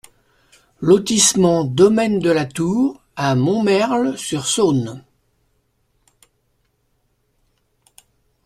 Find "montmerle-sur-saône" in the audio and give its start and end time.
3.35-5.03